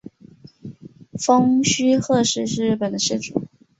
[1.19, 3.43] 蜂须贺氏是日本的氏族。